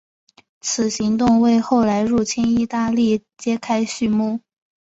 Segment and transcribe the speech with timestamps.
[0.61, 4.39] 此行动为后来入侵义大利揭开续幕。